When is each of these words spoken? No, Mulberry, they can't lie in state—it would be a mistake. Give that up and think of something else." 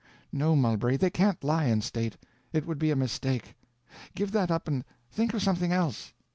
No, 0.31 0.55
Mulberry, 0.55 0.97
they 0.97 1.11
can't 1.11 1.43
lie 1.43 1.65
in 1.65 1.81
state—it 1.81 2.65
would 2.65 2.79
be 2.79 2.89
a 2.89 2.95
mistake. 2.95 3.53
Give 4.15 4.31
that 4.31 4.49
up 4.49 4.67
and 4.67 4.83
think 5.11 5.35
of 5.35 5.43
something 5.43 5.71
else." 5.71 6.11